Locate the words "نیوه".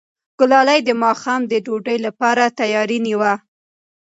3.07-3.33